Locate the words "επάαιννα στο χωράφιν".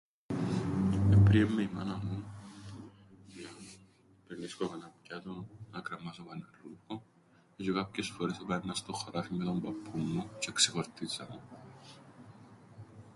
8.39-9.35